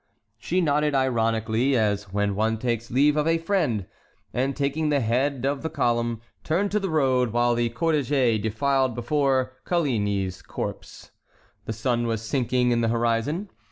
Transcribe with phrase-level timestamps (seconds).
[0.39, 3.85] She nodded ironically as when one takes leave of a friend,
[4.33, 8.95] and, taking the head of the column, turned to the road, while the cortège defiled
[8.95, 11.11] before Coligny's corpse.
[11.65, 13.51] The sun was sinking in the horizon.